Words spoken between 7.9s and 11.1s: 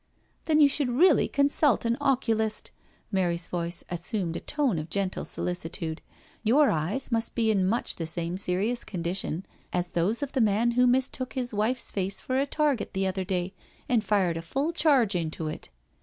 the same serious condition as those of the man who